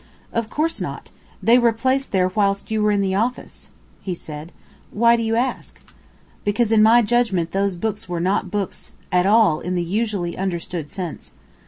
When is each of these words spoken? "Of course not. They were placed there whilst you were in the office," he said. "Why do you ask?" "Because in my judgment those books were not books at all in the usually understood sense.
"Of 0.33 0.49
course 0.49 0.81
not. 0.81 1.11
They 1.43 1.59
were 1.59 1.71
placed 1.71 2.11
there 2.11 2.29
whilst 2.29 2.71
you 2.71 2.81
were 2.81 2.89
in 2.89 3.01
the 3.01 3.13
office," 3.13 3.69
he 4.01 4.15
said. 4.15 4.51
"Why 4.89 5.15
do 5.15 5.21
you 5.21 5.35
ask?" 5.35 5.79
"Because 6.43 6.71
in 6.71 6.81
my 6.81 7.03
judgment 7.03 7.51
those 7.51 7.75
books 7.75 8.09
were 8.09 8.19
not 8.19 8.49
books 8.49 8.93
at 9.11 9.27
all 9.27 9.59
in 9.59 9.75
the 9.75 9.83
usually 9.83 10.35
understood 10.35 10.91
sense. 10.91 11.33